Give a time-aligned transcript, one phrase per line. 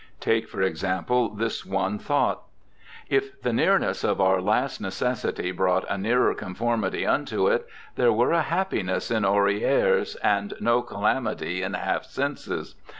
[0.19, 2.41] Take, for example, this one thought:
[2.79, 8.31] * If the nearness of our last necessity brought a nearer conformity unto it, there were
[8.31, 12.73] a happiness in hoary hairs and no calamity in half senses.